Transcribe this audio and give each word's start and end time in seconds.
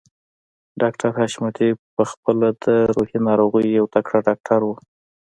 ډاکټر 0.81 1.09
حشمتي 1.17 1.69
په 1.95 2.03
خپله 2.11 2.47
د 2.63 2.65
روحي 2.95 3.19
ناروغيو 3.27 3.75
يو 3.79 3.85
تکړه 3.95 4.19
ډاکټر 4.27 4.59
و. 4.65 4.69